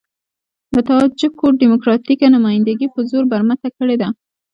[0.73, 4.09] د تاجکو ډيموکراتيکه نمايندګي په زور برمته کړې ده.